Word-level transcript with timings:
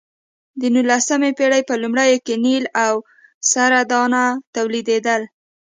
د 0.59 0.61
نولسمې 0.75 1.31
پېړۍ 1.37 1.61
په 1.69 1.73
لومړیو 1.81 2.23
کې 2.25 2.35
نیل 2.45 2.65
او 2.85 2.93
سره 3.51 3.77
دانه 3.91 4.23
تولیدېدل. 4.55 5.21